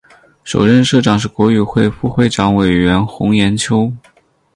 [0.43, 3.93] 首任社长是国语会副主任委员洪炎秋。